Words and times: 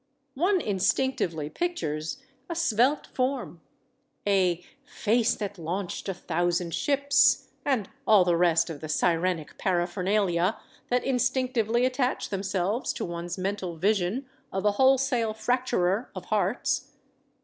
One 0.33 0.59
instinctively 0.59 1.47
pictures 1.51 2.17
a 2.49 2.55
svelte 2.55 3.05
form, 3.05 3.61
a 4.27 4.65
"face 4.83 5.35
that 5.35 5.59
launched 5.59 6.09
a 6.09 6.15
thou 6.25 6.49
sand 6.49 6.73
ships," 6.73 7.49
and 7.63 7.87
all 8.07 8.25
the 8.25 8.35
rest 8.35 8.71
of 8.71 8.81
the 8.81 8.89
sirenic 8.89 9.59
paraphernalia 9.59 10.57
that 10.89 11.03
instinctively 11.03 11.85
attach 11.85 12.29
themselves 12.29 12.93
to 12.93 13.05
one's 13.05 13.37
mental 13.37 13.75
vision 13.75 14.27
of 14.51 14.65
a 14.65 14.71
wholesale 14.71 15.35
fracturer 15.35 16.09
of 16.15 16.25
hearts. 16.25 16.93